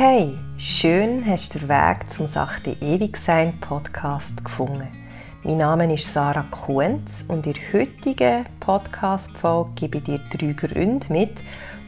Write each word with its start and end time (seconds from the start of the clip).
Hey, 0.00 0.38
schön 0.58 1.26
hast 1.26 1.56
du 1.56 1.58
den 1.58 1.68
Weg 1.68 2.08
zum 2.08 2.28
Sachte 2.28 2.70
Ewigsein 2.80 3.58
Podcast 3.58 4.44
gefunden. 4.44 4.86
Mein 5.42 5.56
Name 5.56 5.92
ist 5.92 6.12
Sarah 6.12 6.46
Kuhns 6.52 7.24
und 7.26 7.44
in 7.48 7.54
der 7.54 7.72
heutigen 7.72 8.46
Podcast-Folge 8.60 9.70
gebe 9.74 9.98
ich 9.98 10.04
dir 10.04 10.20
drei 10.30 10.52
Gründe 10.52 11.12
mit, 11.12 11.32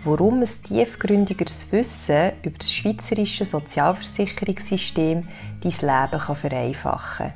warum 0.03 0.41
ein 0.41 0.49
tiefgründigeres 0.49 1.71
Wissen 1.71 2.33
über 2.43 2.59
das 2.59 2.73
schweizerische 2.73 3.45
Sozialversicherungssystem 3.47 5.29
dein 5.63 5.71
Leben 5.71 6.19
kann 6.19 6.37
vereinfachen 6.37 7.33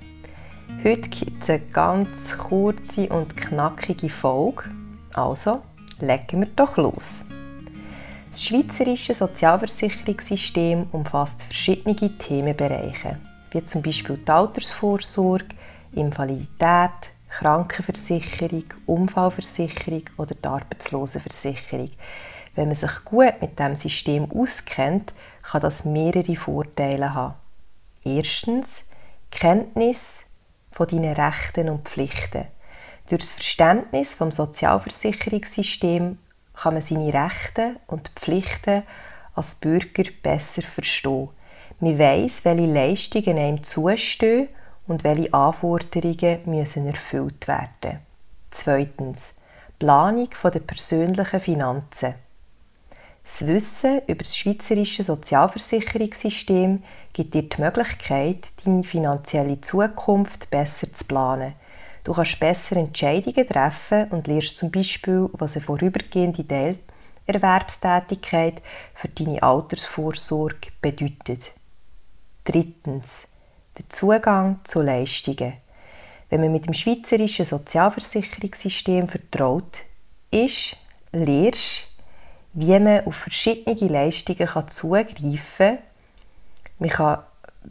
kann. 0.73 0.83
Heute 0.83 1.09
gibt 1.09 1.41
es 1.41 1.51
eine 1.51 1.61
ganz 1.73 2.37
kurze 2.37 3.09
und 3.11 3.37
knackige 3.37 4.11
Folge. 4.11 4.65
Also, 5.13 5.63
legen 6.01 6.41
wir 6.41 6.49
doch 6.57 6.77
los. 6.77 7.21
Das 8.35 8.43
schweizerische 8.43 9.15
Sozialversicherungssystem 9.15 10.89
umfasst 10.91 11.45
verschiedene 11.45 11.95
Themenbereiche, 11.95 13.21
wie 13.53 13.65
zum 13.65 13.81
Beispiel 13.81 14.17
die 14.17 14.29
Altersvorsorge, 14.29 15.55
Invalidität, 15.93 17.13
Krankenversicherung, 17.29 18.65
Unfallversicherung 18.87 20.03
oder 20.17 20.35
die 20.35 20.49
Arbeitslosenversicherung. 20.49 21.93
Wenn 22.57 22.67
man 22.67 22.75
sich 22.75 23.05
gut 23.05 23.41
mit 23.41 23.57
dem 23.57 23.77
System 23.77 24.29
auskennt, 24.33 25.15
kann 25.45 25.61
das 25.61 25.85
mehrere 25.85 26.35
Vorteile 26.35 27.15
haben. 27.15 27.35
Erstens 28.03 28.87
Kenntnis 29.31 30.23
von 30.73 30.89
deinen 30.89 31.15
Rechten 31.15 31.69
und 31.69 31.89
Pflichten. 31.89 32.47
Durch 33.09 33.23
das 33.23 33.33
Verständnis 33.35 34.13
vom 34.13 34.33
Sozialversicherungssystem 34.33 36.19
kann 36.55 36.75
man 36.75 36.83
seine 36.83 37.13
Rechte 37.13 37.77
und 37.87 38.11
Pflichten 38.17 38.83
als 39.35 39.57
Bürger 39.57 40.05
besser 40.23 40.63
verstehen. 40.63 41.29
Man 41.81 41.99
weiss, 41.99 42.45
welche 42.45 42.67
Leistungen 42.67 43.39
einem 43.39 43.65
zustehen 43.65 44.49
und 44.87 45.05
welche 45.05 45.33
Anforderungen 45.35 46.41
müssen 46.47 46.87
erfüllt 46.87 47.49
werden. 47.49 48.01
Zweitens. 48.51 49.35
Planung 49.79 50.29
der 50.43 50.61
persönlichen 50.61 51.41
Finanzen. 51.41 52.15
Das 53.25 53.47
Wissen 53.47 54.03
über 54.07 54.23
das 54.23 54.37
schweizerische 54.37 55.03
Sozialversicherungssystem 55.03 56.83
gibt 57.13 57.35
dir 57.35 57.43
die 57.43 57.61
Möglichkeit, 57.61 58.47
deine 58.65 58.85
finanzielle 58.85 59.61
Zukunft 59.61 60.51
besser 60.51 60.93
zu 60.93 61.05
planen. 61.07 61.55
Du 62.05 62.13
kannst 62.13 62.39
besser 62.39 62.77
Entscheidungen 62.77 63.49
treffen 63.49 64.11
und 64.11 64.27
lernst 64.27 64.59
zum 64.59 64.71
Beispiel, 64.71 65.31
was 65.33 65.57
eine 65.57 65.65
vorübergehende 65.65 66.47
Teilerwerbstätigkeit 67.27 68.61
für 68.95 69.09
deine 69.09 69.43
Altersvorsorge 69.43 70.69
bedeutet. 70.83 71.53
Drittens. 72.45 73.27
Der 73.79 73.89
Zugang 73.89 74.61
zu 74.65 74.83
Leistungen. 74.83 75.55
Wenn 76.29 76.43
man 76.43 76.53
mit 76.53 76.67
dem 76.67 76.75
schweizerischen 76.75 77.47
Sozialversicherungssystem 77.47 79.09
vertraut 79.09 79.79
ist, 80.31 80.77
lernst 81.11 81.89
wie 82.53 82.79
man 82.79 83.05
auf 83.07 83.17
verschiedene 83.17 83.89
Leistungen 83.89 84.47
zugreifen 84.69 85.41
kann. 85.57 85.79
Man 86.79 86.91
kann, 86.91 87.23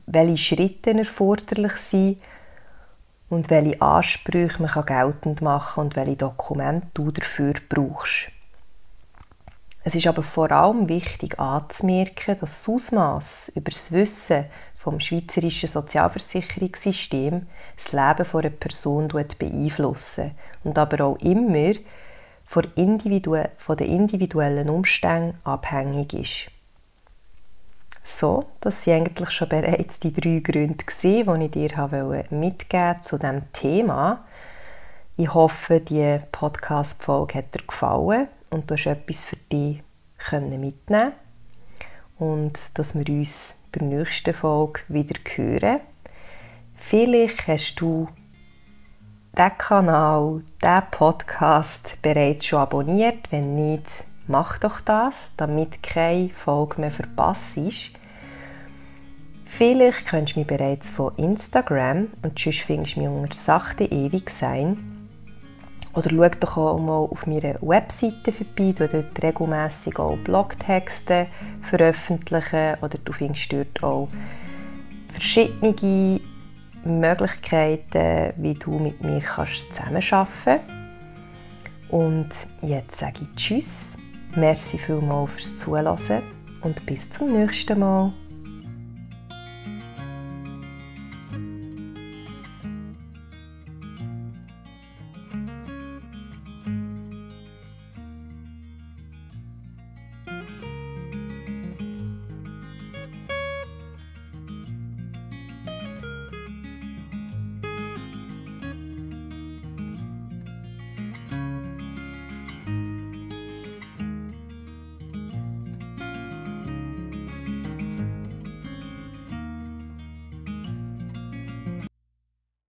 welche 0.08 0.38
Schritte 0.38 0.98
erforderlich 0.98 1.74
sind 1.74 2.18
und 3.34 3.50
welche 3.50 3.82
Ansprüche 3.82 4.62
man 4.62 4.86
geltend 4.86 5.42
machen 5.42 5.76
kann 5.76 5.86
und 5.86 5.96
welche 5.96 6.18
Dokumente 6.18 6.88
du 6.94 7.12
dafür 7.12 7.54
brauchst. 7.68 8.30
Es 9.86 9.96
ist 9.96 10.08
aber 10.08 10.24
vor 10.24 10.50
allem 10.52 10.88
wichtig 10.88 11.40
anzumerken, 11.40 12.38
dass 12.40 12.64
das 12.64 12.70
Ausmaß 12.70 13.52
über 13.56 13.70
das 13.70 13.92
Wissen 13.92 14.46
vom 14.78 15.00
schweizerischen 15.00 15.68
Sozialversicherungssystem 15.68 17.48
das 17.76 17.92
Leben 17.92 18.26
einer 18.34 18.50
Person 18.50 19.10
beeinflussen 19.10 20.32
und 20.64 20.78
aber 20.78 21.04
auch 21.04 21.18
immer 21.20 21.74
von, 22.46 22.68
den 22.76 23.88
individuellen 23.88 24.70
Umständen 24.70 25.38
abhängig 25.44 26.14
ist. 26.14 26.52
So, 28.06 28.46
das 28.60 28.84
sind 28.84 28.94
eigentlich 28.94 29.32
schon 29.32 29.48
bereits 29.48 30.00
die 30.00 30.14
drei 30.14 30.40
Gründe, 30.40 30.84
die 31.04 31.22
ich 31.22 31.52
dir 31.52 32.26
mitgeben 32.32 33.02
zu 33.02 33.18
diesem 33.18 33.52
Thema. 33.54 34.26
Ich 35.16 35.34
hoffe, 35.34 35.80
die 35.80 36.20
Podcast-Folge 36.32 37.36
hat 37.36 37.56
dir 37.56 37.66
gefallen 37.66 38.28
und 38.50 38.70
du 38.70 38.76
hast 38.76 38.88
etwas 38.88 39.24
für 39.24 39.38
dich 39.38 39.82
mitnehmen 40.32 41.14
und 42.20 42.60
dass 42.74 42.94
wir 42.94 43.08
uns 43.08 43.56
bei 43.72 43.80
der 43.80 43.88
nächsten 43.88 44.34
Folge 44.34 44.82
wieder 44.90 45.20
hören. 45.36 45.80
Vielleicht 46.76 47.48
hast 47.48 47.76
du 47.76 48.10
diesen 49.38 49.58
Kanal, 49.58 50.42
diesen 50.62 50.82
Podcast 50.92 52.02
bereits 52.02 52.46
schon 52.46 52.60
abonniert. 52.60 53.32
Wenn 53.32 53.54
nicht, 53.54 54.04
mach 54.28 54.58
doch 54.58 54.82
das, 54.82 55.32
damit 55.38 55.84
keine 55.84 56.30
Folge 56.30 56.82
mehr 56.82 56.92
verpasst 56.92 57.58
ist. 57.58 57.92
Vielleicht 59.46 60.08
kennst 60.08 60.36
du 60.36 60.40
mich 60.40 60.48
bereits 60.48 60.90
von 60.90 61.16
Instagram 61.18 62.08
und 62.22 62.40
sonst 62.40 62.62
findest 62.62 62.96
du 62.96 63.02
mich 63.02 63.10
unter 63.10 63.36
«Sachte 63.36 63.84
ewig 63.84 64.30
sein». 64.30 64.78
Oder 65.94 66.10
schau 66.10 66.30
doch 66.40 66.58
auch 66.58 66.80
mal 66.80 66.98
auf 66.98 67.28
meiner 67.28 67.62
Webseite 67.62 68.32
vorbei, 68.32 68.74
du 68.76 68.88
dort 68.88 69.22
regelmässig 69.22 70.00
auch 70.00 70.18
Blogtexte 70.18 71.28
veröffentlichen 71.70 72.78
oder 72.82 72.98
du 72.98 73.14
findest 73.14 73.54
dort 73.54 73.84
auch 73.84 74.08
verschiedene 75.10 76.20
Möglichkeiten, 76.84 78.34
wie 78.38 78.56
du 78.56 78.80
mit 78.80 79.04
mir 79.04 79.22
zusammenarbeiten 79.22 80.32
kannst. 80.44 80.74
Und 81.90 82.30
jetzt 82.64 82.98
sage 82.98 83.20
ich 83.22 83.36
Tschüss, 83.36 83.94
merci 84.36 84.78
vielmals 84.78 85.32
fürs 85.32 85.56
Zuhören 85.56 86.24
und 86.62 86.86
bis 86.86 87.10
zum 87.10 87.34
nächsten 87.34 87.80
Mal. 87.80 88.12